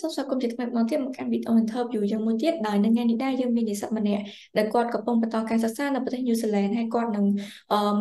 [0.00, 4.22] សូមស្វាគមន៍ជាថ្មីម្ដងទៀតមកកាន់វីដេអូ interview យើងមួយទៀតដោយនៅថ្ងៃនេះដែរយើងមាននិស្សិតម្នាក់
[4.56, 7.26] ដែលគាត់កំពុងបន្តការសិក្សានៅប្រទេសញូហ្សេឡង់ហើយគាត់នឹង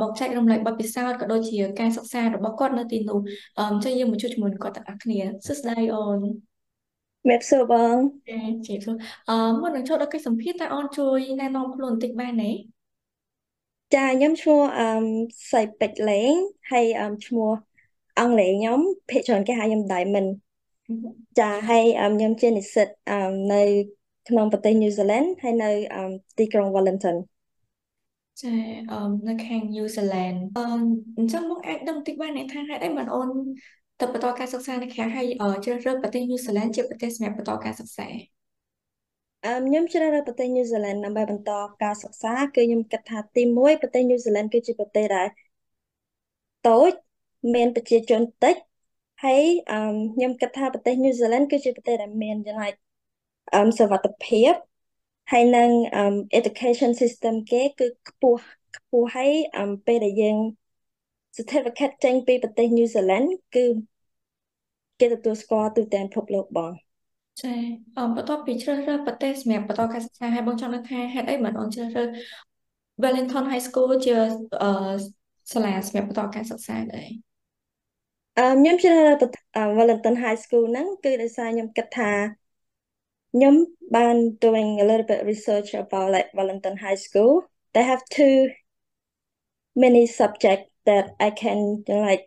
[0.02, 3.20] មកចែករំលែកបទពិសោធន៍ក៏ដូចជាការសិក្សារបស់គាត់នៅទីនោះ
[3.60, 6.20] អញ្ចឹងយើងមកជួបជាមួយគាត់ទាំងអស់គ្នាសួស្តីអូន
[7.30, 7.96] មេបសួរបង
[8.30, 8.96] ចាជិះសួរ
[9.30, 12.52] អឺមុននឹងចូលដល់កិច្ចសម្ភាសន៍តើអូនជួយណែនាំខ្លួនបន្តិចបានទេ
[13.96, 14.90] ចាខ្ញុំឈ្មោះអឺ
[15.52, 16.34] សៃពេជ្រលេង
[16.72, 17.52] ហើយអឺឈ្មោះ
[18.20, 18.80] អង់គ្លេសខ្ញុំ
[19.10, 20.30] ភាគច្រើនគេហៅខ្ញុំ Diamond
[21.40, 21.84] ចាហើយ
[22.14, 22.88] ខ្ញុំជានិស្សិត
[23.54, 23.62] នៅ
[24.28, 25.70] ក្នុងប្រទេសញូហ្សេឡង់ហើយនៅ
[26.38, 27.16] ទីក្រុង Wellington
[28.42, 28.54] ចា
[28.92, 30.64] អឺនៅខាងញូហ្សេឡង់អឺ
[31.18, 33.30] អញ្ចឹងមកអាចដឹងតិចបានថាហេតុអីបានអូន
[34.00, 35.26] ទៅបន្តការសិក្សានៅខាងហើយ
[35.66, 38.08] ជ្រើសរើសប្រទេសញូហ្សេឡង់ជាប្រទេសសម្រាប់បន្តការសិក្សា
[39.46, 41.52] អឺខ្ញុំជ្រើសរើសប្រទេសញូហ្សេឡង់ដើម្បីបន្ត
[41.84, 45.28] ការសិក្សាគឺខ្ញុំគិតថាទី1ប្រទេសញូហ្សេឡង់គឺជាប្រទេសដែល
[46.68, 46.92] តូច
[47.54, 48.56] មានប្រជាជនតិច
[49.24, 49.78] ហើយអឺ
[50.14, 52.70] ខ្ញុំគិតថាប្រទេសញូហ្សេឡង់គឺជាប្រទេសដែលមានយ៉ាងណា
[53.54, 54.54] អឺសុវត្ថិភាព
[55.32, 55.70] ហើយនឹង
[56.40, 58.44] education system គេគឺខ្ពស់
[58.78, 59.32] ខ្ពស់ហើយ
[59.86, 60.38] ពេលដែលយើង
[61.38, 63.66] certificate ចេញពីប្រទេសញូហ្សេឡង់គឺ
[65.00, 66.74] គេទទួលស្គាល់ទូទាំងពិភពលោកបង
[67.42, 67.54] ចា
[67.98, 72.10] អមបន្ទាប់ពីជ្រើសរើសប្រទេសសម្រាប់បន្តការសិក្សាហើយបងចង់ដឹងថាហេតុអីបានបងជ្រើសរើស
[73.04, 74.14] Wellington High School ជា
[74.64, 74.70] អឺ
[75.54, 77.29] សាលាសម្រាប់បន្តការសិក្សាដែរ
[78.40, 82.12] អឺខ្ញុំជ្រើសរើស Wellington High School ហ្នឹងគឺដោយសារខ្ញុំគិតថា
[83.34, 83.56] ខ្ញុំ
[83.96, 87.34] បាន doing a little bit research about like Wellington High School
[87.74, 88.36] they have two
[89.84, 91.60] many subject that I can
[92.08, 92.24] like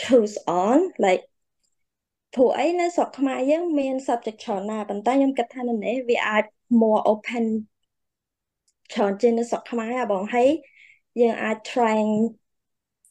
[0.00, 1.22] choose on like
[2.34, 6.44] ព្រោះអីនៅស្រុកខ្មែរយើងមាន subject ច្រើនណាស់ប៉ុន្តែខ្ញុំគិតថានៅនេះវាអាច
[6.80, 7.44] more open
[8.92, 10.48] ច្រើនជាងនៅស្រុកខ្មែរហ៎បងហើយ
[11.20, 12.12] យើងអាច trying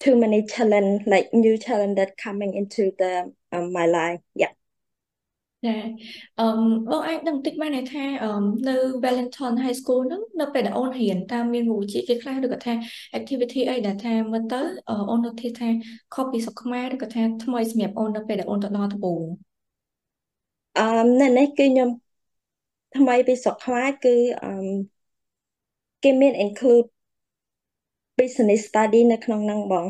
[0.03, 3.11] too many challenge like new challenge that coming into the
[3.53, 4.53] um, my life yeah
[5.65, 5.75] ចា
[6.39, 6.45] អឺ
[6.89, 8.29] បងអាចដឹងបន្តិចបានថាអឺ
[8.69, 12.73] នៅ Valentine High School ហ្នឹងនៅពេលដែលអូនរៀនតើមានមុខវិជ្ជាជាខ្លះឬក៏ថា
[13.17, 14.61] activity អីដែលថាមើលទៅ
[15.09, 15.69] អូននៅធាថា
[16.13, 19.21] ខុសពីស្រុកខ្មែរឬក៏ថាថ្មីសម្រាប់អូននៅពេលដែលអូនទៅដល់ដំបូង
[20.79, 20.85] អឺ
[21.21, 21.89] នៅនេះគឺខ្ញុំ
[22.97, 24.49] ថ្មីពីស្រុកខ្មែរគឺអឺ
[26.03, 26.87] គេមាន include
[28.19, 29.85] business study នៅក្នុងហ្នឹងបង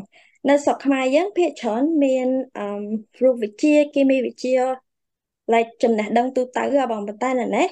[0.48, 2.66] នៅស្រុកខ្មែរយើងភាគច្រើនមានអឺ
[3.22, 4.58] រូបវិទ្យាគីមីវិទ្យា
[5.52, 7.66] like ចំណេះដឹងទូទៅហ៎បងប៉ុន្តែនៅនេះ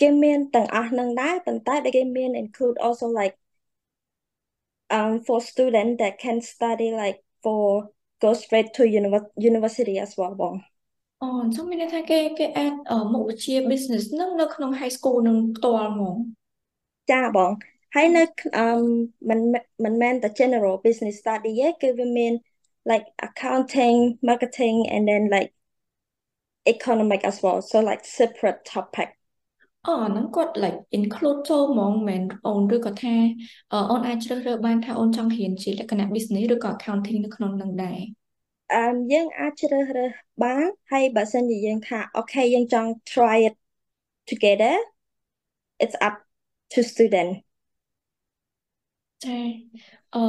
[0.00, 3.34] គេមានទាំងអស់នឹងដែរប៉ុន្តែដែលគេមាន include also like
[4.96, 7.62] um for student that can study like for
[8.22, 8.82] go straight to
[9.50, 10.54] university as well បង
[11.22, 12.72] អូអញ្ចឹងមានន័យថាគេគេអាច
[13.12, 16.16] មុខវិជ្ជា business នឹងនៅក្នុង high school នឹងផ្ទាល់ហ្មង
[17.10, 17.50] ចាបង
[17.95, 18.23] ហើយនៅ
[18.57, 18.65] អឺ
[19.29, 19.39] មិន
[19.83, 22.33] មិនមែនតែ general business study ទេគឺវាមាន
[22.91, 23.97] like accounting
[24.29, 25.51] marketing and then like
[26.73, 29.09] economic as well so like separate topic
[29.87, 33.15] អូហ្នឹងគាត់ like include ចូលហ្មងមិនអូនឬក៏ថា
[33.91, 37.99] អូនអាចជ្រើសរើសបានថាអូនចង់រៀនជាលក្ខណៈ business ឬក៏ accounting នៅក្នុងនឹងដែរ
[38.73, 40.11] អឺយើងអាចជ្រើសរើស
[40.43, 43.55] បានហើយបើសិនជាយើងថាអូខេយើងចង់ try it
[44.31, 44.73] together
[45.83, 46.15] it's up
[46.73, 47.31] to student
[49.24, 49.38] ចា
[50.14, 50.20] អឺ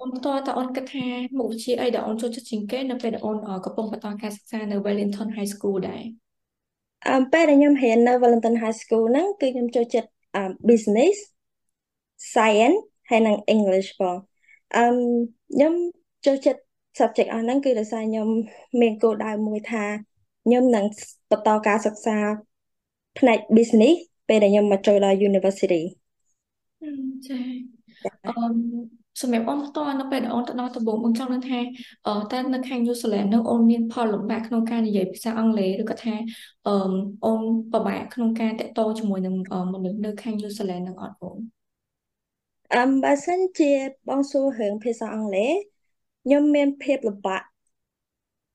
[0.00, 1.06] អូនផ្ទាល់តើអូនគិតថា
[1.38, 6.02] មុខវិជ្ជាអីដែលអូនចូលចិត្តជាងគេនៅពេលដែលអូនកំពុងបន្តការសិក្សានៅ Wellington High School ដែរ
[7.08, 10.10] អឺពេលដែលខ្ញុំរៀននៅ Wellington High School ហ្នឹងគឺខ្ញុំចូលចិត្ត
[10.68, 11.16] business
[12.34, 12.78] science
[13.10, 14.16] ហើយនិង English បង
[14.76, 14.82] អឺ
[15.52, 15.74] ខ្ញុំ
[16.26, 16.60] ចូលចិត្ត
[16.98, 18.28] subject អស់ហ្នឹងគឺដោយសារខ្ញុំ
[18.80, 19.84] មានគោលដៅមួយថា
[20.44, 20.84] ខ្ញុំនឹង
[21.30, 22.18] បន្តការសិក្សា
[23.18, 23.96] ផ្នែក business
[24.28, 25.82] ពេលដែលខ្ញុំមកចូលដល់ university
[27.26, 27.79] ចា
[28.26, 28.32] អឺ
[29.22, 31.58] សម្រាប់អូនផ្ទាល់នៅពេលដែលអូនទៅដល់ដំបូងបងចង់ដឹងថា
[32.06, 36.14] អឺតើនៅខាងញូហ្សេឡង់នឹងអូនមានផលលំបាកក្នុងការនិយាយភាសាអង់គ្លេសឬក៏ថា
[36.66, 36.72] អឺ
[37.24, 37.40] អូន
[37.72, 39.34] ពិបាកក្នុងការតាក់ទងជាមួយនឹង
[39.74, 41.38] មនុស្សនៅខាងញូហ្សេឡង់នឹងអត់អូន
[42.74, 43.72] អឹមបើសិនជា
[44.08, 45.52] បងសួររឿងភាសាអង់គ្លេស
[46.24, 47.42] ខ្ញុំមានភាពលំបាក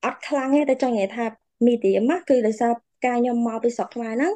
[0.05, 1.25] អត់ខ្លាំងទេតែចង់និយាយថា
[1.67, 2.72] medium គឺដោយសារ
[3.05, 4.34] ការខ្ញុំមកពីស្រុកខ្មែរហ្នឹង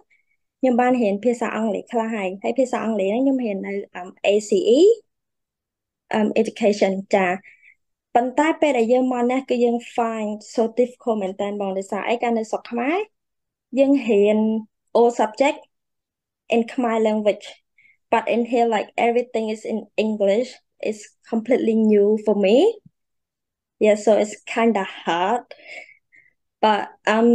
[0.60, 3.74] ខ្ញុំបានរៀនភាសាអង់គ្លេសខ្លះហើយហើយភាសាអង់គ្លេសហ្នឹងខ្ញុំរៀននៅ
[4.26, 5.09] ACE um
[6.42, 7.28] education ចា
[8.16, 12.98] ប៉ុន្តែពេលដែលយើងមកនេះគឺយើង find so difficult មែនតើបងដោយសារអីកាលនៅស្រុកខ្មែរ
[13.80, 14.40] យើងរៀន
[14.98, 15.60] all subject
[16.54, 17.46] in Khmer language
[18.12, 20.50] but in here like everything is in English
[20.88, 22.56] it's completely new for me
[23.86, 25.46] yeah so it's kind of hard
[26.64, 26.84] but
[27.14, 27.30] um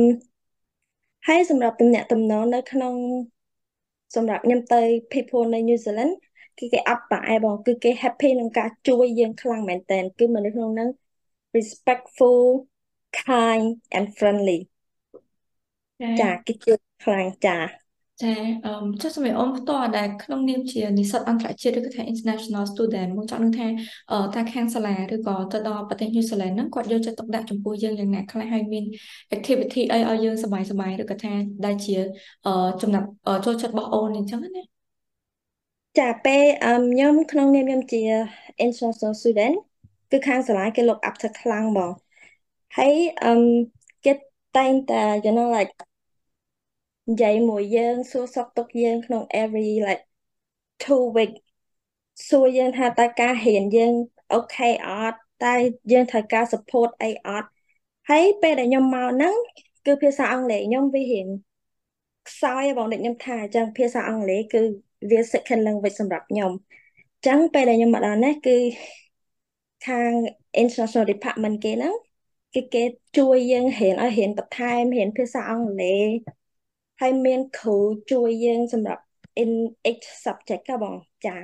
[1.28, 2.94] ហើយសម្រាប់តំណាក់តំណងនៅក្នុង
[4.14, 4.82] សម្រាប់ខ្ញុំទៅ
[5.12, 6.14] people នៅ New Zealand
[6.58, 10.88] គឺគេអបអែបងគឺគេ happy នឹងការជួយយើងខ្លាំងមែនតើគឺមនុស្សក្នុងហ្នឹង
[11.56, 12.40] respectful
[13.22, 13.66] kind
[13.96, 14.58] and friendly
[16.00, 16.72] ចាចាគេជឿ
[17.02, 17.56] ខ្លាំងចា
[18.22, 18.28] ចា
[18.64, 18.70] អឺ
[19.02, 23.66] ចុះសម្រាប់អូនផ្ទាល់ដែលក្នុងនាមជានិស្សិតអន្តរជាតិឬក៏ថា international student មកចង់នឹងថា
[24.10, 28.84] អឺតើខាងសាលាឬក៏ទៅដល់ប្រទេស New Zealand ហ្នឹងគាត់យកចិត្តទុកដាក់ចំពោះយើងយ៉ាងណាខ្លះហើយមាន
[29.36, 31.32] activity អីឲ្យយើងសប្បាយសប្បាយឬក៏ថា
[31.64, 31.96] ដែលជា
[32.46, 32.50] អឺ
[32.82, 34.73] ចំណាប់អឺចូលចិត្តរបស់អូនអញ្ចឹងណា
[35.98, 38.00] ចាពេលអឺខ្ញុំក្នុងនាមខ្ញុំជា
[38.64, 39.54] international student
[40.10, 41.90] គឺខាងសាលាគេ look up ទៅខ្លាំងហ្មង
[42.76, 43.32] ហើយអឺ
[44.04, 44.12] គេ
[44.56, 45.74] តែងតែ you know like
[47.08, 50.04] និយាយមួយយើងសួរសុខទុក្ខយើងក្នុង every like
[50.82, 51.32] two week
[52.28, 53.94] សួរយើងថាតើការរៀនយើង
[54.32, 55.54] អូខេអត់តែ
[55.92, 57.48] យើងត្រូវការ support អីអត់
[58.10, 59.34] ហើយពេលដែលខ្ញុំមកហ្នឹង
[59.86, 61.28] គឺភាសាអង់គ្លេសខ្ញុំវារៀន
[62.28, 64.62] ខ្សោយបងដូចខ្ញុំថាអញ្ចឹងភាសាអង់គ្លេសគឺ
[65.10, 68.56] វា second language សម្រាប់ខ្ញុំអញ្ចឹងពេលដែលខ្ញុំមកដល់នេះគឺ
[69.86, 70.10] ខាង
[70.62, 71.94] international department គេហ្នឹង
[72.54, 72.84] គឺគេ
[73.18, 76.08] ជួយយើងរៀនឲ្យរៀនបន្ថែមរៀនភាសាអង់គ្លេស
[77.00, 77.76] ហើយមានគ្រូ
[78.12, 79.02] ជួយយើងសម្រាប់
[79.42, 79.50] in
[79.90, 80.94] each subject ក៏បង
[81.26, 81.36] ចា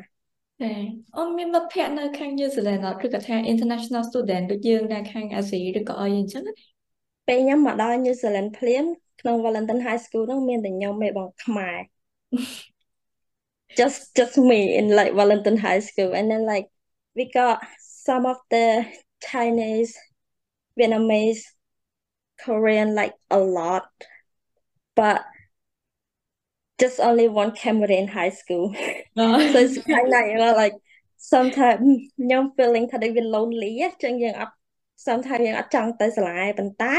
[0.62, 0.72] ចា
[1.16, 6.52] អូនមានមិត្តភ័ក្តិនៅខាង New Zealand អត់ឬក៏ថា international student ដូចយើងនៅខាងអាស៊ីឬក៏អីអញ្ចឹងណា
[7.28, 8.84] ពេលខ្ញុំមកដល់ New Zealand ភ្លាម
[9.20, 11.78] ក្នុង Valentine High School ហ្នឹងមានតែខ្ញុំឯងបងខ្មែរ
[13.77, 16.67] just just me in like Valentine High School and then like
[17.15, 18.85] we got some of the
[19.21, 19.97] Chinese
[20.79, 21.43] Vietnamese
[22.39, 23.87] Korean like a lot
[24.95, 25.25] but
[26.79, 28.73] just only one camera in high school
[29.51, 30.75] so it's kind of you know like
[31.31, 31.79] sometimes
[32.17, 34.53] ខ្ញុំ feeling ថាដូចវា lonely អញ្ចឹងយើងអត់
[35.05, 36.95] sometimes យើងអត់ចង់ទៅសាលាប៉ុន្តែ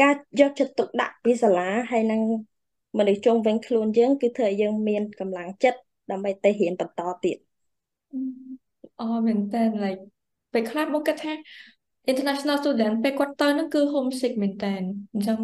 [0.00, 2.20] ការយកចិត្តទុកដាក់ពីសាលាហើយនឹង
[2.97, 5.79] មនុស្សជុំវិញខ្លួនយើង គឺធ្វើឲ្យយើងមានកម្លាំងចិត្ត
[6.11, 7.37] ដើម្បីទៅរៀនបន្តទៀត
[8.99, 10.01] អូមែនតើ like
[10.53, 11.33] ពេលខ្លះមកគិតថា
[12.11, 14.73] international student ពេលគាត់ទៅហ្នឹងគឺ homesick មែនតើ
[15.13, 15.39] អញ្ចឹង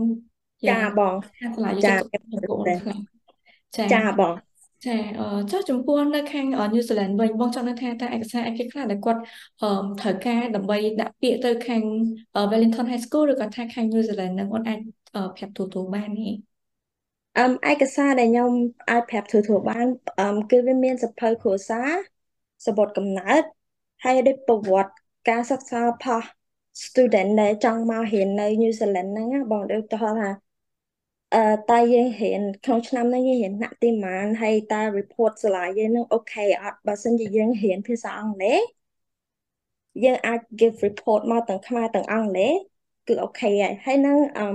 [0.69, 2.97] ចាបងខាងសាលាយុទ្ធសាស្ត្របងខ្លះ
[3.77, 4.33] ចាចាបង
[4.85, 9.21] ចាអឺចុះចំពោះនៅខាង New Zealand វិញបងចង់ដឹងថាតើឯកសារអីគេខ្លះដែលគាត់
[9.61, 9.67] អឺ
[9.99, 11.83] ត្រូវការដើម្បីដាក់ពាក្យទៅខាង
[12.51, 14.79] Wellington High School ឬក៏ថាខាង New Zealand នឹងគាត់អាច
[15.35, 16.29] ប្រាប់ទូទៅបានទេ
[17.39, 18.51] អឹមឯកសារដែលខ្ញុំ
[18.89, 19.87] អាចប្រាប់ទូទៅបាន
[20.19, 21.89] អឹមគឺវាមានសភៅគ្រួសារ
[22.65, 23.43] សបុតកំណើត
[24.03, 24.93] ហើយដូចប្រវត្តិ
[25.29, 26.23] ការសិក្សាផុស
[26.85, 30.09] student ដែលចង់មករៀននៅ New Zealand ហ្នឹងបងដូចទៅថា
[31.35, 38.59] អឺតែយើងរៀនក្នុងឆ្នាំនេះយើងរៀនថ្នាក់ទីប៉ុន្មានហើយតែ report សាលាយើងនឹងអូខេអត់បើសិនជាយើងរៀនភាសាអង់គ្លេស
[40.03, 42.53] យើងអាច give report មកទាំងខ្មែរទាំងអង់គ្លេស
[43.07, 44.45] គឺអូខេហើយហើយនឹងអឺ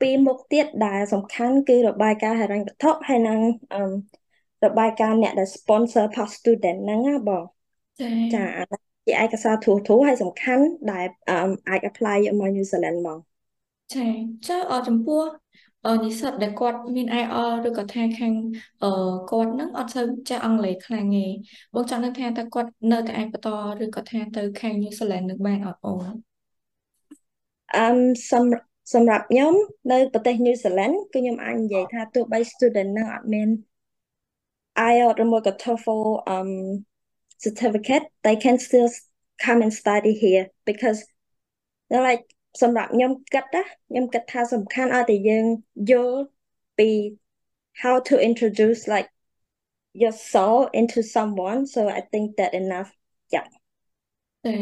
[0.00, 3.40] ពីមុខទៀតដែលសំខាន់គឺរបាយការណ៍ហិរញ្ញវត្ថុហើយនឹង
[3.72, 3.78] អឺ
[4.64, 7.44] របាយការណ៍អ្នកដែល sponsor past student ហ្នឹងណាបង
[8.34, 8.44] ចា
[9.06, 11.06] ជាឯកសារធូរធូរហើយសំខាន់ដែល
[11.68, 13.18] អាច apply យកមក New Zealand មក
[13.94, 14.06] ចា
[14.46, 15.22] ចុះចំពោះ
[16.04, 18.34] និស្សិតដែលគាត់មាន IELTS ឬក៏ថាខាង
[18.82, 18.86] អឺ
[19.30, 21.26] គាត់នឹងអត់សូវចេះអង់គ្លេសខ្លាំងទេ
[21.74, 23.48] បងចង់ដឹងថាតើគាត់នៅតែអាចបន្ត
[23.82, 26.14] ឬក៏ថាទៅខាង New Zealand នឹងបានអត់អូន
[27.74, 27.80] អឺ
[28.30, 29.53] សម្រាប់ សម្រាប់ខ្ញុំ
[29.91, 33.49] នៅប្រទេស New Zealand គឺខ្ញុំអាចនិយាយថាទោះបី student នឹងអត់មាន
[34.91, 36.03] IELTS ឬមួយក៏ TOEFL
[36.35, 36.51] um
[37.43, 38.89] certificate they can still
[39.45, 40.99] come and study here because
[41.89, 42.23] they're like
[42.61, 45.45] សម្រាប់ខ្ញុំគិតណាខ្ញុំគិតថាសំខាន់ឲ្យតែយើង
[45.91, 46.21] យល់
[46.77, 46.89] ពី
[47.83, 49.09] how to introduce like
[50.01, 52.89] your soul into someone so i think that enough
[53.33, 53.47] yeah
[54.45, 54.55] តែ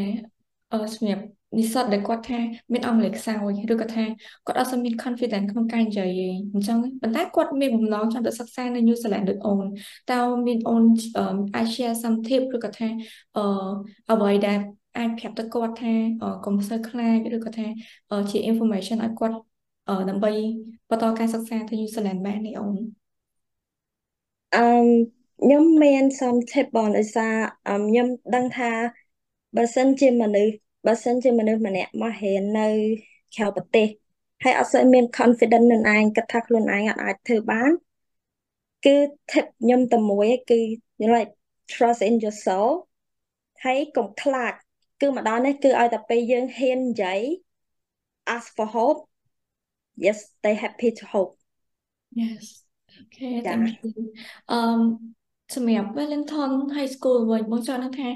[0.74, 1.24] អឺសម្រាប់
[1.57, 2.39] និស្សិតដែលគាត់ថា
[2.73, 4.05] មានអង់គ្លេសខ្សោយឬក៏ថា
[4.47, 9.65] គាត់អត់សូវមាន confidence ក្នុងការនិយាយទេអញ្ចឹងប៉ុន្តែគាត់មានបំណងចង់ទៅសិក្សានៅ New Zealand ដូចអូន
[10.13, 10.85] តើមានអូន
[11.55, 12.89] អាច share some tip ឬក៏ថា
[13.37, 13.43] អឺ
[14.11, 14.59] អ្វីដែល
[14.97, 15.93] អាចប្រាប់ទៅគាត់ថា
[16.45, 17.67] កុំសូវខ្លាចឬក៏ថា
[18.31, 19.37] ជា information ឲ្យគាត់
[20.09, 20.31] ដើម្បី
[20.91, 22.77] បន្តការសិក្សាទៅ New Zealand បានទេអូន
[24.55, 24.61] អឺ
[25.43, 27.35] ខ្ញុំមាន some tip បងដោយសារ
[27.67, 28.71] ខ្ញុំដឹងថា
[29.57, 30.55] បើសិនជាមនុស្ស
[30.87, 32.69] បើសិនជាមនុស្សម្នាក់មករៀននៅ
[33.35, 33.89] ក្រៅប្រទេស
[34.43, 37.71] ហើយអត់សូវមាន confidence នឹងឯងគិតថាខ្លួនឯងអត់អាចធ្វើបាន
[38.85, 38.97] គឺ
[39.31, 40.61] tip ខ្ញុំតែមួយគឺ
[41.15, 41.33] like
[41.73, 42.73] trust in yourself
[43.65, 44.53] ហើយកុំខ្លាច
[45.01, 47.21] គឺមកដល់នេះគឺឲ្យតែពេលយើងហ៊ាននិយាយ
[48.35, 49.01] ask for hope
[50.05, 51.33] yes they happy to hope
[52.21, 52.45] yes
[53.03, 53.91] okay thank you
[54.57, 54.81] um
[55.55, 58.09] សម្រាប់ Wellington High School វិញបងចង់ដឹងថា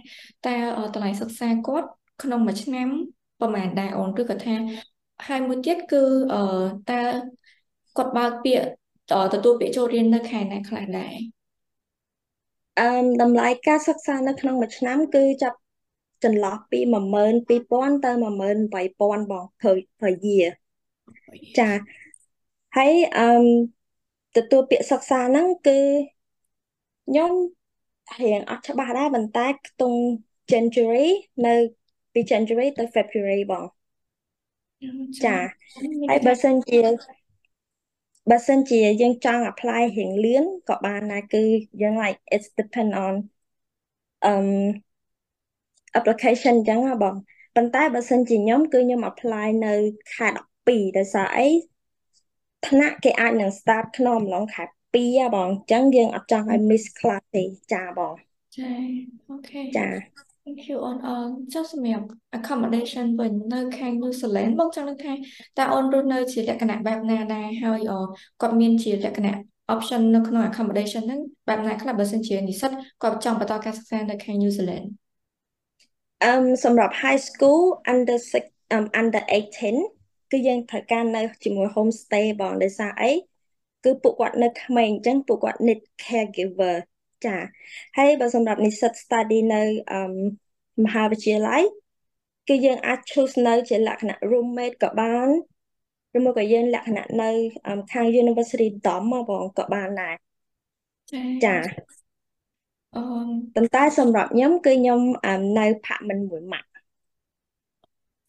[0.47, 0.57] តើ
[0.95, 1.89] តម្លៃសិក្សាគាត់
[2.23, 2.89] ក្នុងមួយឆ្នាំ
[3.41, 4.55] ប្រហែលដែរអូនឬក៏ថា
[5.27, 6.03] ហើយមួយទៀតគឺ
[6.33, 6.39] អឺ
[6.91, 7.01] តើ
[7.97, 8.67] គាត់បើកពាក្យ
[9.35, 11.15] ទទួលពាក្យចូលរៀននៅខែណាខ្លះដែរ
[12.81, 12.89] អឺ
[13.23, 15.59] តម្លៃការសិក្សានៅក្នុងមួយឆ្នាំ គឺចាប់
[16.25, 20.49] ចន្លោះពី12000ទៅ18000បង per per year
[21.59, 21.71] ចា
[22.77, 23.45] ហើយអឺម
[24.37, 25.79] ទទួលពាក្យសិក្សាហ្នឹងគឺ
[27.07, 27.33] ខ្ញុំ
[28.21, 30.01] រៀងអត់ច្បាស់ដែរប៉ុន្តែខ្ទង់
[30.51, 31.09] January
[31.47, 31.55] នៅ
[32.13, 33.65] ពី January ទៅ February បង
[35.25, 35.37] ចា
[36.11, 36.81] ហើយបើសិនជា
[38.31, 41.45] បើសិនជាយើងចង់ apply រៀងលឿនក៏បានដែរគឺ
[41.83, 43.15] យើង like it's depend on
[44.31, 44.49] um
[45.99, 47.15] application អញ្ចឹងណាបង
[47.57, 49.75] ប៉ុន្តែបើសិនជាខ្ញុំគឺខ្ញុំ apply នៅ
[50.15, 50.29] ខែ
[50.67, 51.49] 12ដោយសារអី
[52.67, 54.67] ថ្នាក់គេអាចនឹង start ក្នុងអំឡុងខែ2
[55.17, 58.15] ហ៎បងអញ្ចឹងយើងអត់ចង់ឲ្យ miss class ទេចាបង
[58.57, 58.71] ចា
[59.29, 59.87] អូខេចា
[60.45, 61.15] Thank you អូនអឺ
[61.53, 62.07] ចុះសម្រាប់
[62.39, 65.13] accommodation វិញនៅខាង New Zealand បងចង់ដឹងថា
[65.59, 67.81] តើអូនរស់នៅជាលក្ខណៈបែបណាដែរហើយ
[68.41, 69.35] គាត់មានជាលក្ខណៈ
[69.75, 72.71] option នៅក្នុង accommodation ហ្នឹងបែបណាខ្លះបើសិនជានិស្សិត
[73.03, 74.87] គាត់ចង់បន្តការសិក្សានៅខាង New Zealand
[76.25, 76.33] អឺ
[76.65, 83.13] សម្រាប់ high school under 6 um under 18គឺយើងត្រូវការនៅជាមួយ home stay បងដោយសារអី
[83.85, 86.77] គឺពួកគាត់នៅក្មេងអញ្ចឹងពួកគាត់ need caregiver
[87.25, 87.37] ចា
[87.97, 89.63] ហើយបើសម្រាប់និស្សិត study នៅ
[89.93, 89.99] អឺ
[90.85, 91.63] មហាវិទ្យាល័យ
[92.49, 95.29] គឺយើងអាច choose នៅជាលក្ខណៈ roommate ក៏បាន
[96.17, 97.31] ឬមកក៏យើងលក្ខណៈនៅ
[97.93, 100.15] ខាង University dorm មកបងក៏បានដែរ
[101.45, 101.55] ចា
[102.95, 103.01] អឺ
[103.55, 105.01] ប៉ុន្តែសម្រាប់ខ្ញុំគឺខ្ញុំ
[105.59, 106.69] នៅផាកមិនមួយម៉ាក់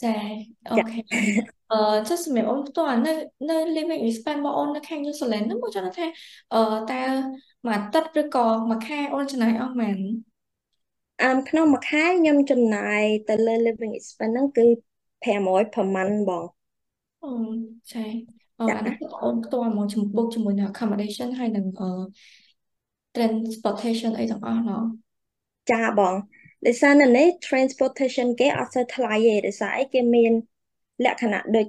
[0.04, 0.14] ចា
[0.70, 1.00] អូខេ
[1.72, 3.14] អឺចុះសម្រាប់អូនផ្ទាល់នៅ
[3.50, 6.06] នៅ living expense របស់អូននៅខាង New Zealand ហ្នឹងមកចង់ថា
[6.54, 6.58] អឺ
[6.92, 7.02] តើ
[7.65, 10.34] មួយអាទិត្យឬក៏មួយខែអូនចំណាយអស់ប៉ុន្មាន
[11.22, 14.65] អឺក្នុងមួយខែខ្ញុំចំណាយទៅលើ living expense ហ្នឹងគឺ
[15.24, 16.46] 500 per month បង
[17.24, 17.29] អូ
[17.91, 18.05] ចា
[18.60, 21.89] អឺអានេះអូនផ្ទាល់មកជំបុកជាមួយនឹង accommodation ហើយនឹងអឺ
[23.15, 24.84] transportation អីទាំងអស់ណោះ
[25.72, 26.13] ចាបង
[26.65, 30.32] ដោយសារនៅនេះ transportation គេអត់សូវថ្លៃទេដោយសារអីគេមាន
[31.05, 31.67] លក្ខណៈដូច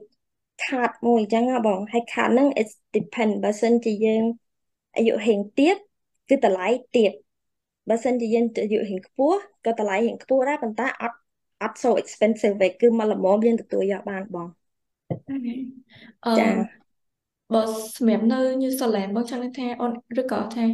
[0.65, 4.25] card មួយអញ្ចឹងហ៎បងហើយ card ហ្នឹង it depend បើសិនជាយើង
[4.97, 5.77] អាយុហេងទៀត
[6.29, 7.13] គឺតម្លៃទៀត
[7.89, 11.17] បើសិនជាយើងអាយុហេងខ្ពស់ក៏តម្លៃហេងខ្ពស់ដែរប៉ុន្តែអត់
[11.63, 14.49] អត់ so expensive ទេគឺមកល្មមយើងទទួលយកបានបង
[16.25, 16.33] អឺ
[17.55, 17.63] បើ
[17.97, 20.65] សម្រាប់នៅ New Zealand បងចង់ថាអូនឬក៏ថា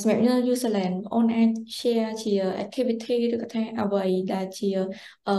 [0.00, 2.32] សម្រាប់នៅ New Zealand អូនអាច share ជា
[2.64, 4.68] activity ឬក៏ថាអ្វីដែលជា
[5.28, 5.34] អឺ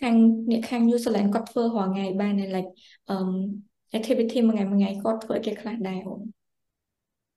[0.00, 0.16] ខាង
[0.50, 2.70] អ្នកខាង New Zealand គាត់ធ្វើរាល់ថ្ងៃបាន like
[3.08, 3.14] អឺ
[3.98, 6.20] activity មួយថ្ងៃមួយថ្ងៃគាត់ធ្វើអីគេខ្លះដែរអូន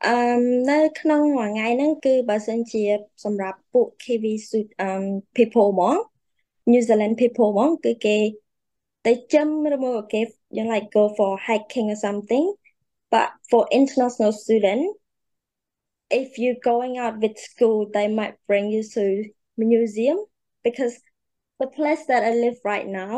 [0.06, 0.16] អឺ
[0.70, 2.82] នៅក្នុងមួយថ្ងៃហ្នឹងគឺបើសិនជា
[3.24, 4.34] សម្រាប់ពួក Kiwi
[4.80, 4.88] អឺ
[5.36, 5.96] people ហ្មង
[6.70, 8.16] New Zealand people ហ្មងគឺគេ
[9.06, 10.20] ទៅចឹមឬមកគេ
[10.56, 12.46] យ៉ាង like go for hiking or something
[13.12, 14.82] but for international student
[16.20, 19.04] if you going out with school they might bring you to
[19.56, 20.18] museum
[20.66, 20.94] because
[21.60, 23.14] the place that I live right now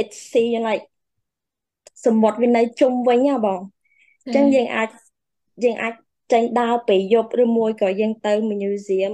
[0.00, 0.84] it's see like
[2.04, 3.60] សមុទ្រវានៅជុំវិញហ៎បង
[4.24, 4.88] អញ្ចឹងយើងអាច
[5.63, 5.93] យើងអាច
[6.31, 9.13] ចេញដើរពេលយប់ឬមួយក៏យើងទៅ museum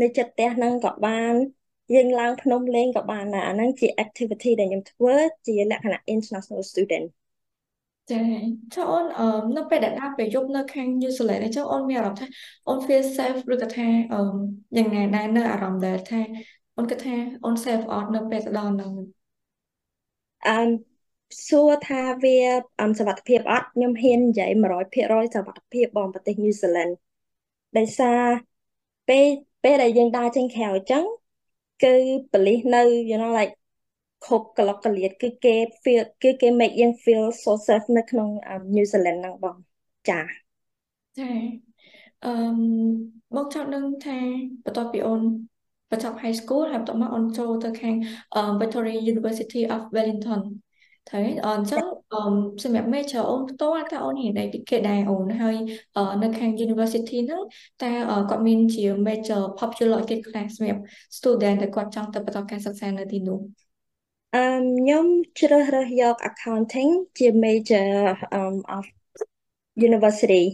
[0.00, 1.34] នៅចិត្តផ្ទះហ្នឹងក៏បាន
[1.94, 5.14] យើងឡើងភ្នំលេងក៏បានដែរអាហ្នឹងជា activity ដែលខ្ញុំធ្វើ
[5.46, 7.06] ជាលក្ខណៈ international student
[8.10, 8.22] ចា
[8.74, 9.24] ចុះអូនអឺ
[9.56, 12.26] នៅពេលដែលដើរពេលយប់នៅខាង New Zealand ចុះអូនមានអារម្មណ៍ថា
[12.68, 14.18] អូន feel safe ឬក៏ថាអឺ
[14.76, 16.20] យ៉ាងណាដែរនៅអារម្មណ៍ដែលថា
[16.76, 18.92] អូនគិតថាអូន safe អត់នៅពេលទៅដល់ហ្នឹង
[20.46, 20.87] អឺ
[21.48, 22.36] សួរថាវា
[22.98, 24.50] សុវត្ថិភាពអត់ខ្ញុំហ៊ាននិយាយ
[24.92, 26.92] 100%សុវត្ថិភាពបងប្រទេស New Zealand
[27.78, 28.20] ដោយសារ
[29.08, 29.26] ពេល
[29.62, 31.04] ពេលដែលយើងដើរចេញក្រៅអញ្ចឹង
[31.84, 31.94] គឺ
[32.32, 33.54] ប៉ូលីសនៅ you know like
[34.24, 38.28] គ្រប់កលកលៀតគឺគេ feel គឺគេ make យើង feel so safe នៅក្នុង
[38.74, 39.56] New Zealand ហ្នឹងបង
[40.08, 40.20] ចា
[41.18, 41.30] ចា
[42.24, 42.32] អឺ
[43.36, 44.18] មកចង់ដឹងថា
[44.64, 45.22] បន្ទាប់ពីអូន
[45.90, 47.94] បញ្ចប់ high school ហើយបន្ទាប់មកអូនចូលទៅខាង
[48.60, 50.42] Victoria University of Wellington
[51.08, 51.84] ត្រូវអញ្ចឹង
[52.62, 55.56] សម្រាប់ major អូនផ្ទាល់តើអូនរៀនអីពីគេដែរអូនហើយ
[56.22, 57.42] នៅខាង university ហ្នឹង
[57.82, 57.92] តើ
[58.30, 60.82] គាត់មានជា major popular គេខ្លះសម្រាប់
[61.16, 63.38] student ដែលគាត់ចង់ទៅបន្តការសិក្សានៅទីនោះ
[64.34, 64.44] អឺ
[64.78, 65.06] ខ្ញុំ
[65.40, 67.88] ជ្រើសរើសយក accounting ជា major
[68.38, 68.84] um of
[69.88, 70.44] university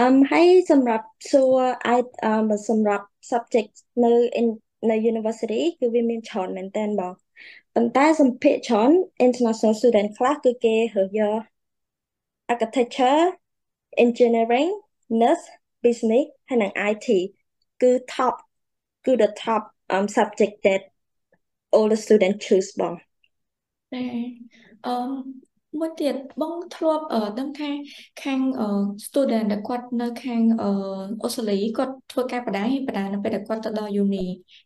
[0.00, 3.72] អឹមហើយសម្រាប់សួរអាចអឺសម្រាប់ subject
[4.04, 4.12] នៅ
[4.90, 7.12] នៅ university គឺវាមានច្រើនមែនតើបង
[7.75, 8.91] ប៉ុន្តែសម្ភារច្រើន
[9.25, 11.41] international student ខ្លះគឺគេរើសយក
[12.51, 13.21] architecture
[14.05, 14.71] engineering
[15.21, 15.45] nurse
[15.83, 17.07] business ហើយនិង IT
[17.81, 18.35] គឺ top
[19.05, 19.63] គឺ the top
[19.95, 20.81] um subject that
[21.75, 22.93] all the student choose បង
[23.93, 24.03] តែ
[24.85, 24.95] អឺ
[25.80, 27.04] មួយទៀតបងធ្លាប់
[27.38, 27.68] ដឹងថា
[28.18, 28.40] ខាង
[29.06, 30.42] student ដែលគាត់នៅខាង
[31.22, 34.24] អូស្ត្រាលីគាត់ធ្វើការបដាហើយបដានៅពេលដែលគាត់ទៅដល់ uni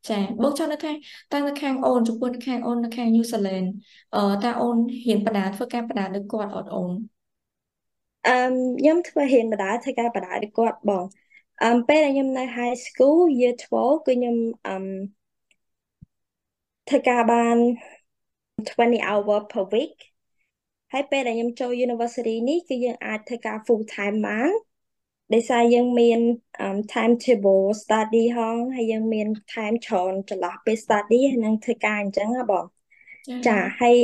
[0.09, 0.93] ចាបងចង់ដឹងថា
[1.33, 3.67] តើនៅខាងអូនចំពោះនៅខាងអូននៅខាង New Zealand
[4.15, 6.93] អឺតើអូនហ៊ានបដាធ្វើការបដាដូចគាត់អត់អូន
[8.27, 8.33] អឺ
[8.79, 11.05] ខ្ញុំធ្វើរៀនបដាធ្វើការបដាឲ្យគាត់បង
[11.63, 14.37] អឺពេលដែលខ្ញុំនៅ high school year 12គឺខ្ញុំ
[14.67, 14.73] អឺ
[16.89, 17.57] ធ្វើការបាន
[18.67, 19.97] 20 hour per week
[20.93, 24.51] ហើយពេលដែលខ្ញុំចូល university នេះគឺយើងអាចធ្វើការ full time បាន
[25.35, 26.21] ដោយសារយើងមាន
[26.93, 32.65] time table study ហងហើយយើងមាន time ច្រើនចន្លោះពេល study ហើយនឹងធ្វើការអញ្ចឹងណាបង
[33.47, 33.97] ចាហើយ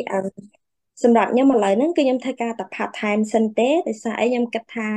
[1.02, 4.88] សម្រាប់ខ្ញុំឥឡូវហ្នឹងគឺខ្ញុំធ្វើការតែ part time សិនទេដោយសារអីខ្ញុំគិតថា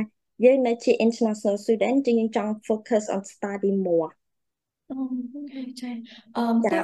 [0.44, 4.10] យើងនៅជា international student ជាងយើងចង់ focus on study more
[4.90, 4.94] អូ
[5.52, 5.90] ខេចា
[6.36, 6.78] អឺតែ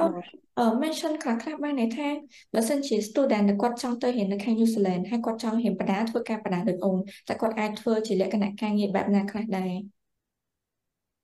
[0.57, 2.07] អឺ mention ខ្លះខ្លះបានន័យថា
[2.53, 9.73] បើសិនជា student គាត់ចង់ទៅរៀននៅខាង New Zealand ហើយគាត់ចង់រៀនបដាធ្វើការបដាដូចអូនតែគាត់អាចធ្វើជាលក្ខណៈការងារបែបណាខ្លះដែរ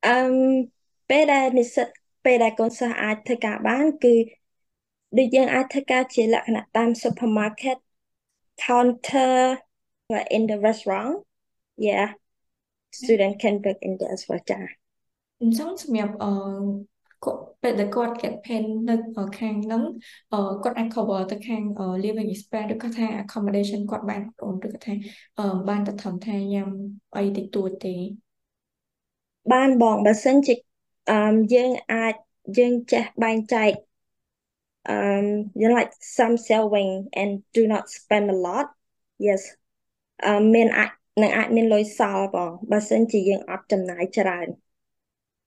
[0.08, 0.16] អឺ
[1.10, 1.88] ពេលដែលនិស្សិត
[2.26, 4.16] ពេលដែលកូនសិស្សអាចធ្វើការបាន គឺ
[5.18, 7.78] ដូចយើងអាចធ្វើការជាលក្ខណៈតាម supermarket
[8.66, 9.34] counter
[10.36, 11.16] in the restaurant
[11.88, 12.08] yeah
[13.00, 14.79] student can work in there as well ចា
[15.42, 16.30] អញ្ចឹងសម្រាប់អឺ
[17.24, 18.96] គាត់ពេលដែលគាត់ get pen នៅ
[19.40, 19.84] ខាងហ្នឹង
[20.64, 21.64] គាត់អាច cover ទៅខាង
[22.04, 24.94] living expense ឬក៏ថា accommodation គាត់បានអូនឬក៏ថា
[25.70, 26.70] បានទៅធំថាញ៉ាំ
[27.18, 27.96] អីតិចតួចទេ
[29.54, 30.54] បានបងបើសិនជា
[31.12, 32.14] អឺយើងអាច
[32.58, 33.72] យើងចេះបែងចែក
[34.96, 35.26] um
[35.60, 36.92] you know like some saving
[37.22, 38.68] and do not spend a lot
[39.28, 39.42] yes
[40.26, 40.92] អឺមានអាច
[41.22, 44.48] នឹងអាចមានលុយសល់បងបើសិនជាយើងអត់ចំណាយច្រើន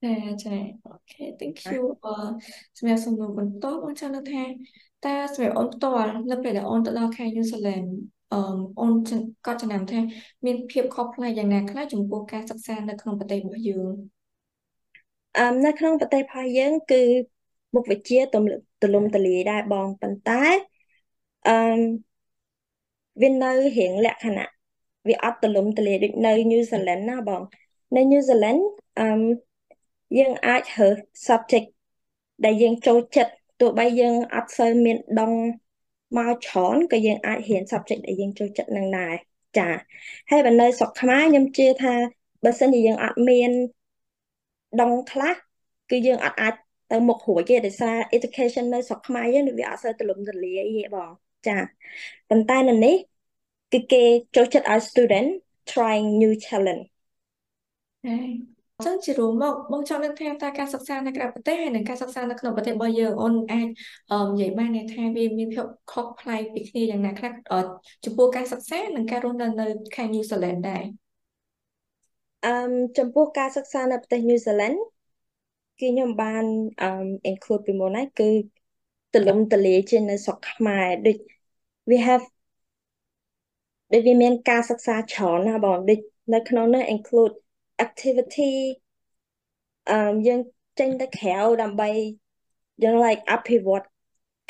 [0.03, 0.13] ចា
[0.45, 2.15] ចាអូខេ thank you អឺ
[2.79, 4.45] សម្រាប់សំណួរបន្តបងចង់នឹងថា
[5.05, 7.89] តើសម្រាប់អូនផ្ទាល់នៅពេលដែលអូនទៅដល់ខេត្ត New Zealand
[8.33, 8.39] អឺ
[8.81, 8.93] អូន
[9.47, 9.99] ក៏ចំណាំថា
[10.47, 13.93] មានភាពខុសប្លែកយ៉ាងណាខ្លះចំពោះការសិក្សានៅក្នុងប្រទេសរបស់យើង
[15.39, 17.03] អឺនៅក្នុងប្រទេសរបស់យើងគឺ
[17.75, 20.43] មុខវិជ្ជាទម្ទលំទលាយដែរបងប៉ុន្តែ
[21.49, 21.55] អឺ
[23.23, 24.49] វានៅរៀងលក្ខណៈ
[25.09, 27.43] វាអត់ទលំទលាយដូចនៅ New Zealand ណាបង
[27.97, 28.61] នៅ New Zealand
[29.01, 29.07] អឺ
[30.19, 30.97] យើងអាចរើស
[31.27, 31.69] subject
[32.45, 35.33] ដែលយើងចូលចិត្តទោះបីយើងអត់សូវមានដង
[36.17, 39.15] មកច្រើនក៏យើងអាចរៀន subject ដែលយើងចូលចិត្តនឹងដែរ
[39.59, 39.69] ចា
[40.31, 41.95] ហើយបើនៅស្រុកខ្មែរខ្ញុំជឿថា
[42.45, 43.51] បើសិនជាយើងអត់មាន
[44.81, 45.35] ដងខ្លះ
[45.91, 46.55] គឺយើងអត់អាច
[46.93, 51.11] ទៅមុខរួចទេដោយសារ education នៅស្រុកខ្មែរយើងវាអត់សូវទូលំទូលាយទេបង
[51.47, 51.59] ចា
[52.31, 52.97] ប៉ុន្តែនៅនេះ
[53.73, 54.03] គឺគេ
[54.37, 55.29] ចូលចិត្តឲ្យ student
[55.73, 56.85] trying new challenge
[58.85, 67.33] ចឹងជារួមមកបងចង់នឹងថាតើការសិក្សានៅក្រៅប្រទេសហើយនិងការសិក្សានៅក្នុងប្រទេសរបស់យើងអូនអាចនិយាយបានថាវាមានភាពខុសប្លែកពីគ្នាយ៉ាងណាខ្លះ
[68.05, 70.83] ចំពោះការសិក្សានិងការរស់នៅនៅខាង New Zealand ដែរ
[72.45, 72.51] អឺ
[72.99, 74.79] ចំពោះការសិក្សានៅប្រទេស New Zealand
[75.81, 76.45] គឺខ្ញុំបាន
[76.83, 76.89] អឺ
[77.31, 78.31] include ពីមុនហើយគឺ
[79.15, 81.17] ទលំទលាយជានៅស្រុកខ្មែរដូច
[81.91, 82.25] we have
[83.93, 86.01] ដូចវាមានការសិក្សាច្រើនណាបងដូច
[86.35, 87.35] នៅក្នុងនោះ include
[87.85, 88.53] activity
[89.89, 89.95] អឺ
[90.27, 90.41] យើង
[90.79, 91.91] ចេញទៅក្រៅដើម្បី
[92.83, 93.87] យើង like អភិវឌ្ឍ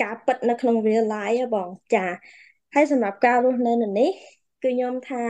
[0.03, 2.07] ការពិតនៅក្នុង real life ហ៎បងចា
[2.75, 4.11] ហើយសម្រាប់ការរស់នៅនៅនេះ
[4.63, 5.23] គឺខ្ញុំថា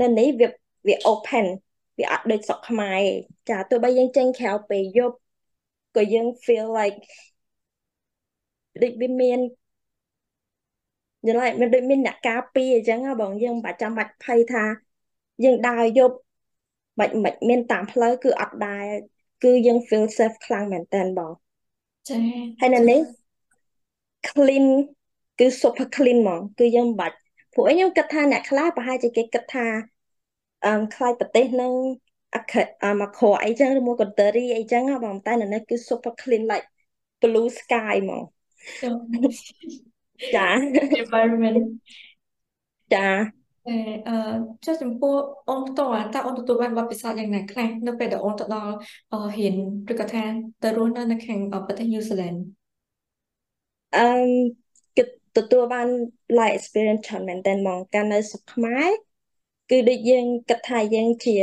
[0.00, 0.48] នៅនេះវា
[0.86, 1.46] វា open
[1.98, 3.02] វាអត់ដូចស្រុកខ្មែរ
[3.48, 5.16] ចាទោះបីយើងចេញក្រៅពេលយប់
[5.96, 6.98] ក៏យើង feel like
[8.82, 9.38] ដូចវាមាន
[11.26, 14.64] យល់ហើយមានដូចមានអ្នកការពារអញ្ចឹងបងយើងមិនបាច់ចាំបាច់ភ័យថា
[15.44, 16.16] យើងដើរយប់
[17.00, 18.86] មិនមិនមានតាមផ្លូវគឺអត់ដែរ
[19.44, 21.32] គឺយើង feel safe ខ្លាំងមែនតើបង
[22.08, 22.22] ចា៎
[22.60, 23.00] ហើយនៅនេះ
[24.28, 24.66] clean
[25.38, 27.16] គឺ super clean ហ្មងគឺយើងមិនបាច់
[27.52, 29.66] ព្រោះខ្ញុំគិតថាអ្នកខ្លះប្រហែលជាគេគិតថា
[30.64, 31.72] អឺខ្លាចប្រទេសនឹង
[32.34, 36.66] អខអមខអីចឹងឬមួយក៏ dirty អីចឹងបងតែនៅនេះគឺ super clean like
[37.20, 38.22] blue sky ហ្មង
[40.34, 40.48] ចា
[41.02, 41.60] environment
[42.94, 43.06] ចា
[43.70, 44.14] តែអឺ
[44.64, 45.14] ចុះចំពោះ
[45.48, 48.72] អូនផ្ទាល់តើអូនទទួលបានបទពិសោធន៍យ៉ាងណាខ្លះនៅពេលដែលអូនទៅដល់
[49.12, 49.54] ហ៊ាន
[49.92, 50.24] ឬក៏ថា
[50.62, 52.38] ទៅរស់នៅនៅខាងប្រទេស New Zealand
[53.96, 54.02] អឺ
[54.96, 55.04] គឺ
[55.36, 55.88] ទទួលបាន
[56.38, 58.88] life experience ច្រើនមែនទែនហ្មងកាលនៅស្រុកខ្មែរ
[59.70, 61.36] គឺដូចយើងគិតថាយើងជា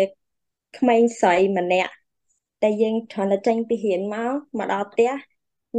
[0.78, 1.94] ក្មេងស្រីម្នាក់
[2.64, 5.12] តែយើងគ្រាន់តែចេញពីរៀនមកមកដល់ផ្ទះ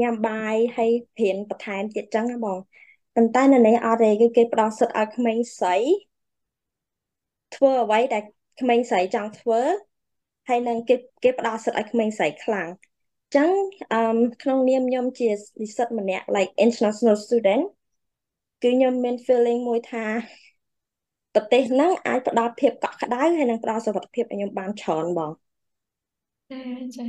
[0.00, 2.58] ញ៉ាំបាយហើយរៀនបន្ថែមទៀតចឹងណាបង
[3.14, 5.76] ប៉ុន្តែនៅនេះអត់ទេគឺគេផ្ដល់សិទ្ធឲ្យក្មេងស្រី
[7.54, 8.22] ធ្វើអ្វីដែល
[8.60, 9.60] ក្មេងស្រីចង់ធ្វើ
[10.48, 12.68] ហើយនឹងគេគេផ្ដល់សិទ្ធឲ្យក្មេងស្រីខ្លាំង
[13.36, 13.50] ចឹង
[13.92, 13.98] អឺ
[14.42, 15.28] ក្នុងនាមខ្ញុំជា
[15.62, 17.64] និស្សិតម្នាក់ like international student
[18.62, 20.04] គឺខ្ញុំមាន feeling មួយថា
[21.34, 25.30] ប្រទេសហ្នឹងអាចផ្ដល់ភាពកក់ក្ដៅហើយនិងផ្ដល់សុវត្ថិភាពឲ្យខ្ញុំបានច្រើនបង
[26.50, 26.60] ចា
[26.96, 27.06] ចា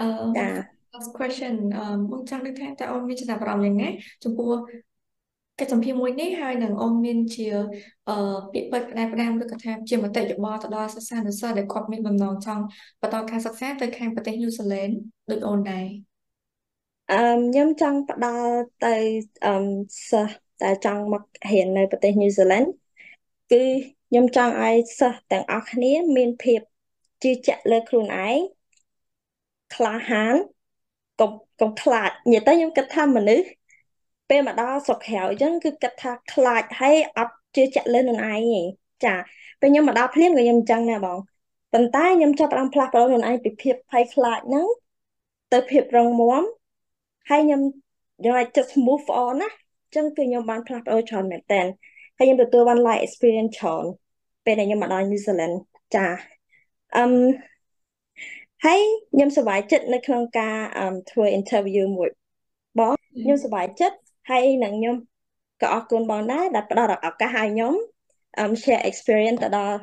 [0.00, 0.06] អឺ
[0.38, 0.48] ចា
[0.94, 3.88] last question អឺមកចង់នឹងថាតើអូនមានចំណាប់អារម្មណ៍យ៉ាងណា
[4.24, 4.52] ចំពោះ
[5.62, 7.46] កិច្ចសម្ភារមួយនេះហើយនឹងអូនមានជា
[8.08, 8.14] អឺ
[8.52, 12.62] ពាក្យពេចន៍ផ្ដាំផ្ដាំឬក៏ថាជាមតិយោបល់ទៅដល់សិស្សានុសិស្សដែលគាត់មានបំណងចង់
[13.02, 14.92] បន្តការសិក្សាទៅខាងប្រទេសញូហ្សេឡង់
[15.30, 15.86] ដូចអូនដែរ
[17.12, 17.16] អឺ
[17.48, 18.54] ខ្ញុំចង់ផ្ដល់
[18.86, 18.96] ទៅ
[19.46, 19.54] អឺ
[20.10, 22.68] សិស្សដែលចង់មករៀននៅប្រទេសញូហ្សេឡង់
[23.52, 23.62] គឺ
[24.08, 26.60] ខ្ញុំចង់ឲ្យសិស្សទាំងអស់គ្នា មានភាព
[27.22, 28.38] ជឿជាក់លើខ្លួនឯង
[29.74, 30.34] ក្លាហាន
[31.20, 33.46] កុំកុំខ្លាចនិយាយទៅខ្ញុំគិតថាមនុស្ស
[34.32, 38.62] ពេលមកដល់ស្រុកក្រៅអញ្ចឹងគឺគិតថាខ្លាចហើយអត់ជឿជាក់លើខ្លួនឯងទេ
[39.04, 39.14] ចា
[39.60, 41.18] ពេលខ្ញុំមកដល់ភ្លាមក៏ខ្ញុំអញ្ចឹងដែរបង
[41.72, 44.66] ប៉ុន្តែខ្ញុំចាប់ផ្ដើមផ្លាស់ប្ដូរខ្លួនឯងពីភាពភ័យខ្លាចហ្នឹង
[45.52, 46.42] ទៅភាពរឹងមាំ
[47.30, 47.60] ហើយខ្ញុំ
[48.24, 51.62] យកឲ្យចិត្ត move on ណាអញ្ចឹងគឺខ្ញុំបានផ្លាស់ប្ដូរច្រើនមែនតើ
[52.16, 53.84] ហើយខ្ញុំទទួលបាន life experience ច្រើន
[54.44, 55.56] ពេលដែលខ្ញុំមកដល់ New Zealand
[55.94, 56.06] ចា
[56.96, 57.12] អឹម
[58.64, 58.80] ហើយ
[59.12, 60.56] ខ្ញុំសប្បាយចិត្តនៅក្នុងការ
[61.10, 62.10] ធ្វើ interview មួយ
[62.78, 62.92] បង
[63.22, 64.96] ខ្ញុំសប្បាយចិត្ត ហើយនឹងខ្ញុំ
[65.62, 67.74] ក៏អរគុណបងដែរដែលផ្ដល់ឱកាសឲ្យខ្ញុំ
[68.62, 69.76] share experience ទៅដល់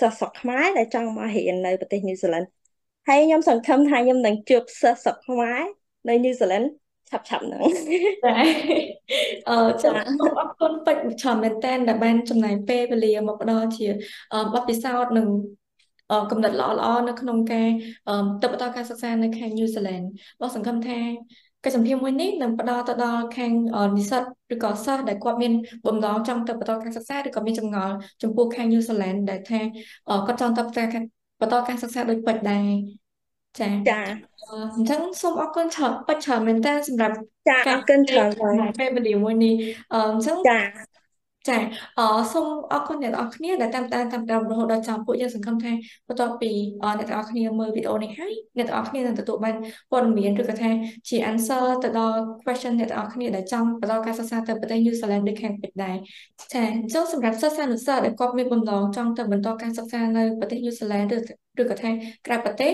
[0.00, 2.46] សិស្សស្រុកខ្មែរដែលចង់មករៀននៅប្រទេស New Zealand
[3.08, 5.60] ហើយខ្ញុំសង្ឃឹមថាខ្ញុំនឹងជួបសិស្សស្រុកខ្មែរ
[6.08, 6.66] នៅ New Zealand
[7.10, 7.62] ឆាប់ឆាប់ហ្នឹង
[8.24, 8.34] ចា
[9.48, 13.88] អឺចាអរគុណពេជ្រច្រើនមែនតើដែលបានចំណាយពេលវេលាមកផ្ដល់ជា
[14.54, 15.26] បទពិសោធន៍និង
[16.30, 17.68] កំណត់ល្អៗនៅក្នុងការ
[18.42, 20.04] ទៅបន្តការសិក្សានៅខាងញូហ្សេឡង់
[20.40, 21.00] បងសង្ឃឹមថា
[21.64, 23.52] កិច្ចសម្ភារមួយនេះនឹងផ្ដល់ទៅដល់ខាង
[23.96, 25.52] និស្សិតឬក៏សិស្សដែលគាត់មាន
[25.86, 29.60] បំណងចង់ទៅបន្តការសិក្សាឬក៏មានចម្ងល់ចំពោះខាងញូហ្សេឡង់ដែលថា
[30.26, 30.62] គាត់ចង់ទៅ
[31.40, 32.66] បន្តការសិក្សាដូចពេចដែរ
[33.60, 34.00] ចាចា
[34.76, 37.14] អញ្ចឹងសូមអរគុណច្រើនពេចច្រើនមែនតើសម្រាប់
[37.48, 38.30] ចាអរគុណច្រើន
[38.78, 39.54] ពេលវេលាមួយនេះ
[39.94, 40.58] អញ្ចឹងចា
[41.48, 41.58] ចា
[41.98, 42.00] អ
[42.32, 45.72] សូមអរគុណអ្នកទាំងអស់គ្នាដែលតាមដានតាមដានរហូតដល់ចប់ពួកយើងសង្ឃឹមថា
[46.08, 46.50] បន្ទាប់ពី
[46.98, 49.54] អ្នកទាំងអស់គ្នាមើលវីដេអូនេះហើយអ្នកទាំងអស់គ្នានឹងទទួលបាន
[49.90, 50.70] ព័ត៌មានឬក៏ថា
[51.08, 55.96] ជា answer ទៅដល់ question អ្នកទាំងអស់គ្នាដែលចង់បន្តការសិក្សាទៅប្រទេស New Zealand ដូចខាងពេចដែរ
[56.52, 61.18] ចាអញ្ចឹងសម្រាប់សិស្សានុសិស្សដែលគាត់មានបំណងចង់ទៅបន្តការសិក្សានៅប្រទេស New Zealand ឬ
[61.60, 61.90] ឬក៏ថា
[62.26, 62.72] ក្រៅប្រទេស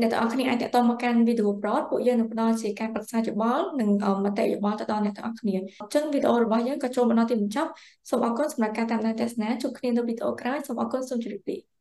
[0.00, 3.88] អ្នកទាំងអស់គ្នាអាចតតមកកាន់វីដេអូប្រតពួកយើងនឹងផ្ដល់ជាការប្រឹក្សាយោបល់និង
[4.24, 7.70] មតិយោបល់ទៅដល់អ្នកទាំងអស់គ្នាអញ្ចឹងវីដេអូរបស់យើងក៏ចូលមកដល់ទីបញ្ចប់
[8.10, 11.75] សូមអរគុណសម្រាប់ការតាមដានទស្សនាជួបគ្នានៅវីដេអូក្រោយសូមអរគុណសូមជម្រាបលា